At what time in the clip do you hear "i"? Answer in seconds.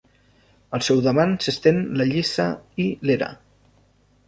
2.87-2.91